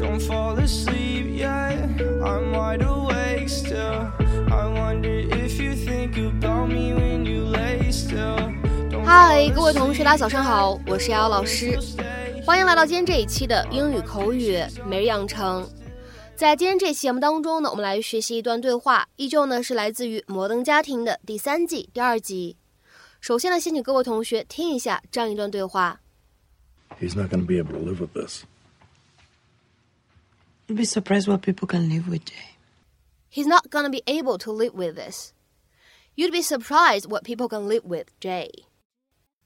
[0.00, 1.76] Don't fall asleep yet.
[2.22, 4.10] I'm wide awake still.
[4.50, 8.50] I wonder if you think about me when you lay still.
[9.04, 11.78] 嗨，各位同学，大家早上好，我是瑶瑶老师，
[12.46, 15.68] 欢迎来到今天这一期的英语口语每日养成。
[16.34, 22.56] 在今天这期节目当中呢，我们来学习一段对话，依旧呢是来自于《摩登家庭》的第三季第二集。
[23.20, 26.00] 首先呢，先请各位同学听一下这样一段对话。
[26.98, 28.44] He's not going to be able to live with this.
[30.69, 32.57] You'd be surprised what people can live with, Jay.
[33.29, 35.33] He's not gonna be able to live with this.
[36.15, 38.49] You'd be surprised what people can live with, Jay.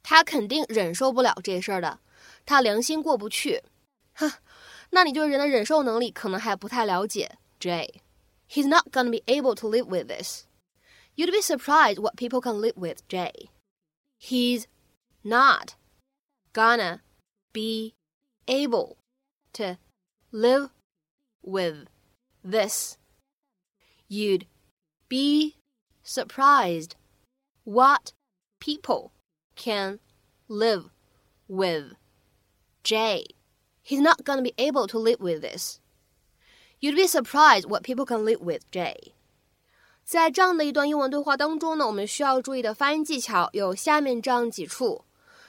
[0.01, 1.99] 他肯定忍受不了这事儿的，
[2.45, 3.63] 他良心过不去。
[4.13, 4.31] 哼，
[4.91, 8.01] 那你对人的忍受能力可能还不太了解，Jay.
[8.49, 10.45] He's not gonna be able to live with this.
[11.15, 13.49] You'd be surprised what people can live with, Jay.
[14.17, 14.65] He's
[15.23, 15.75] not
[16.53, 17.01] gonna
[17.51, 17.93] be
[18.47, 18.95] able
[19.53, 19.77] to
[20.31, 20.69] live
[21.43, 21.87] with
[22.43, 22.97] this.
[24.07, 24.45] You'd
[25.07, 25.55] be
[26.03, 26.91] surprised
[27.63, 28.13] what
[28.59, 29.11] people
[29.55, 29.99] can
[30.47, 30.89] live
[31.47, 31.95] with.
[32.83, 33.25] Jay,
[33.83, 35.79] he's not gonna be able to live with this.
[36.79, 39.13] You'd be surprised what people can live with, Jay.
[40.03, 45.05] 在这样的一段英文对话当中呢，我们需要注意的发音技巧有下面这样几处。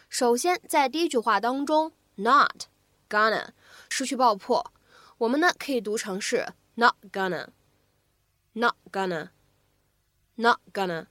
[0.08, 2.64] 首先，在第一句话当中，not
[3.08, 3.50] gonna
[3.88, 4.70] 失去爆破，
[5.17, 11.07] 我们呢可以读成是 not gonna，not gonna，not gonna。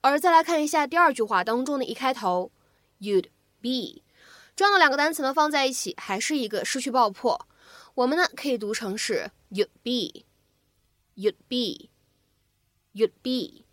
[0.00, 2.50] 而再来看一下第二句话当中的一开头
[3.00, 3.28] ，you'd
[3.60, 4.02] be，
[4.56, 7.46] 这样的两个单词呢放在一起，还是一个失去爆破，
[7.94, 13.66] 我们呢可以读成是 you'd be，you'd be，you'd be。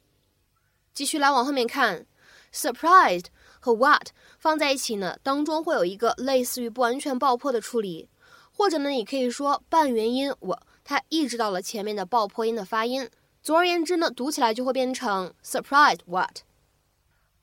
[0.94, 2.06] 继续来往后面看
[2.54, 3.28] ，surprised
[3.62, 8.10] 和 what 放在一起呢，当中会有一个类似于不完全爆破的处理，
[8.58, 13.08] 或者呢，你可以说半元音我它抑制到了前面的爆破音的发音。
[13.44, 16.40] 总而言之呢，读起来就会变成 surprised what。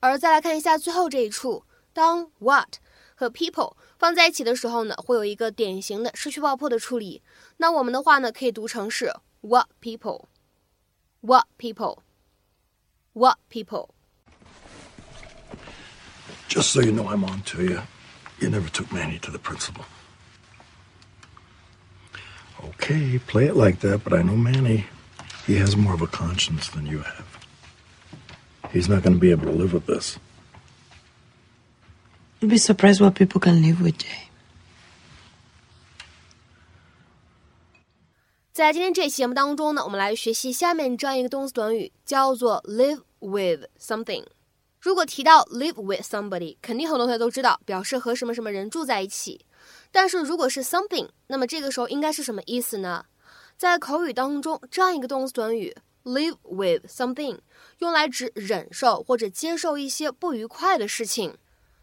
[0.01, 2.79] 而再来看一下最后这一处，当 what
[3.15, 7.23] 和 people 放在一起的时候呢，会有一个典型的失去爆破的处理。
[7.59, 13.91] 那我们的话呢，可以读成是 what people，what people，what people。
[16.49, 17.81] Just so you know, I'm on to you.
[18.41, 19.85] You never took Manny to the principal.
[22.84, 24.86] Okay, play it like that, but I know Manny.
[25.48, 27.26] He has more of a conscience than you have.
[28.72, 30.20] He's not going to be able to live with this.
[32.40, 34.28] You'd be surprised what people can live with, Jay.
[38.52, 44.26] 在今天这期节目当中呢，我们来学习下面这样一个动词短语，叫做 live with something。
[44.82, 49.46] 如果提到 live with somebody，肯定很多同学都知道，表示和什么什么人住在一起。
[49.95, 53.07] 但是如果是 something，那么这个时候应该是什么意思呢？
[53.57, 55.73] 在口语当中，这样一个动词短语
[56.03, 57.39] live with something
[57.79, 61.39] 用来指忍受或者接受一些不愉快的事情。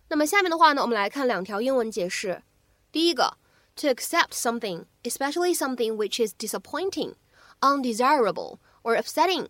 [0.10, 2.44] 那么下面的话呢，我们来看两条英文解释。
[2.92, 3.38] 第一个
[3.78, 7.14] ，to accept something, especially something which is disappointing,
[7.62, 9.48] undesirable or upsetting。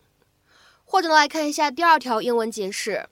[0.86, 3.10] 或者呢，来看一下第二条英文解释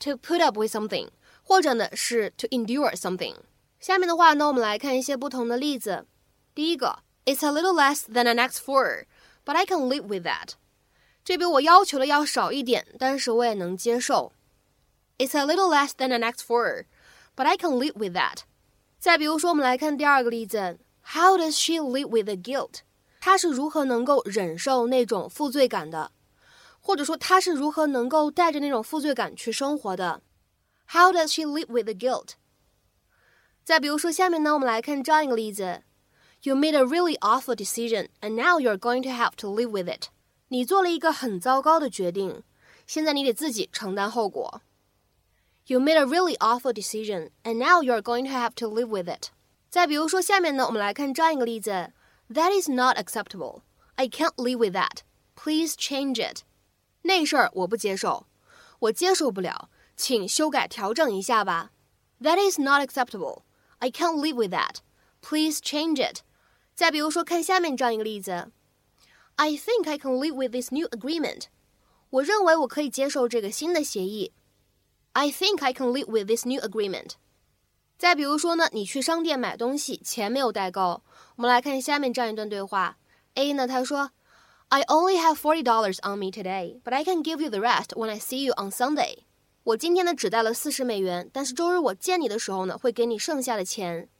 [0.00, 1.10] ，to put up with something，
[1.44, 3.36] 或者呢是 to endure something。
[3.84, 6.06] 下面的话呢，我们来看一些不同的例子。
[6.54, 9.04] 第一个，It's a little less than an extra four,
[9.44, 10.52] but I can live with that。
[11.22, 14.32] 这比我要求的要少一点，但是我也能接受。
[15.18, 16.84] It's a little less than an extra four,
[17.36, 18.38] but I can live with that。
[18.98, 22.76] 再比如说，我们来看第二个例子，How does she live with the guilt？
[23.20, 26.10] 她是如何能够忍受那种负罪感的？
[26.80, 30.22] 或者说，她是如何能够带着那种负罪感去生活的
[30.86, 32.30] ？How does she live with the guilt？
[33.63, 35.83] 再比如说，下面呢，我们来看这样一个例子：
[36.41, 40.07] You made a really awful decision, and now you're going to have to live with it。
[40.47, 42.43] 你做了一个很糟糕的决定，
[42.87, 44.61] 现在你得自己承担后果。
[45.67, 49.29] You made a really awful decision, and now you're going to have to live with it。
[49.69, 51.91] 再比如说，下面呢，我们来看这样一个例子：
[52.33, 53.61] That is not acceptable.
[53.95, 55.01] I can't live with that.
[55.35, 56.41] Please change it.
[57.03, 58.25] 那事儿我不接受，
[58.79, 61.71] 我接受不了，请修改调整一下吧。
[62.21, 63.42] That is not acceptable.
[63.83, 64.77] I can't live with that.
[65.21, 66.21] Please change it.
[66.75, 68.51] 再比如说，看下面这样一个例子：
[69.35, 71.45] I think I can live with this new agreement.
[72.09, 74.33] 我认为我可以接受这个新的协议。
[75.13, 77.11] I think I can live with this new agreement.
[77.97, 81.03] 再比如说呢，你去商店买东西，钱没有带够。
[81.35, 82.97] 我们来看下面这样一段对话。
[83.35, 84.11] A 呢，他说：“
[84.69, 88.09] I only have forty dollars on me today, but I can give you the rest when
[88.09, 89.23] I see you on Sunday。”
[89.64, 94.10] 我今天呢只带了四十美元，但是周日我见你的时候呢，会给你剩下的钱。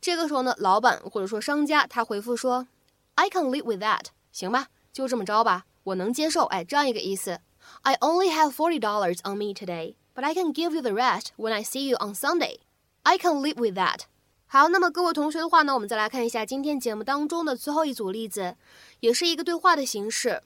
[0.00, 2.66] 这个时候呢，老板或者说商家他回复说
[3.14, 7.38] ，I can live with that，行吧，就这么着吧，我能接受，哎，这样一个意思。
[7.82, 11.52] I only have forty dollars on me today, but I can give you the rest when
[11.52, 12.56] I see you on Sunday.
[13.04, 14.00] I can live with that.
[14.48, 18.56] 好，那么各位同学的话呢，我们再来看一下今天节目当中的最后一组例子，
[18.98, 20.42] 也是一个对话的形式。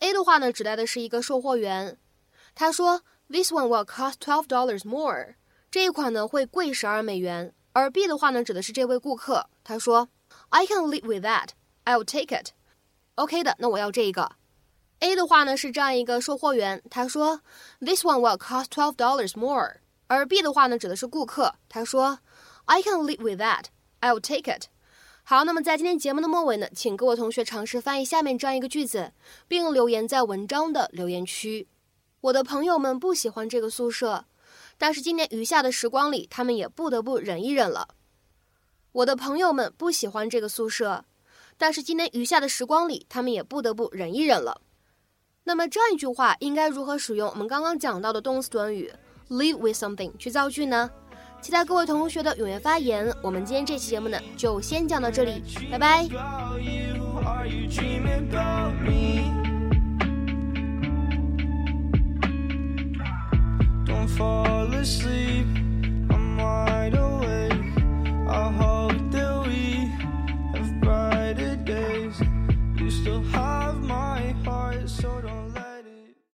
[0.00, 1.96] A 的话呢，指代的是一个售货员，
[2.56, 5.34] 他说，This one will cost twelve dollars more。
[5.70, 7.52] 这一款呢会贵十二美元。
[7.72, 10.08] 而 B 的话呢，指的是这位顾客，他说
[10.48, 11.50] ，I can live with that.
[11.84, 12.50] I'll take it.
[13.14, 14.32] OK 的，那我要这个。
[15.00, 17.40] A 的话呢是这样一个售货员，他说
[17.80, 19.76] ，This one will cost twelve dollars more。
[20.08, 22.18] 而 B 的话呢指的是顾客，他说
[22.64, 23.66] ，I can live with that.
[24.00, 24.64] I'll take it.
[25.22, 29.12] 好，那么在今天节目的末尾呢，请各位同学尝试翻译下面这样一个句子，
[29.46, 31.68] 并留言在文章的留言区。
[32.20, 34.24] 我的朋友们不喜欢这个宿舍。
[34.76, 37.88] 但是今年余下的时光里，他们也不得不忍一忍了。
[38.92, 41.04] 我的朋友们不喜欢这个宿舍，
[41.56, 44.60] 但是今年余下的时光里，他们也不得不忍一忍了。
[45.44, 48.92] 那么这样一句话应该如何使用我们刚刚讲到的动词短语
[49.30, 50.90] live with something 去造句呢？
[51.40, 53.12] 期待各位同学的踊跃发言。
[53.22, 56.08] 我们今天这期节目呢，就先讲到这里，拜拜。
[64.16, 65.67] Fall asleep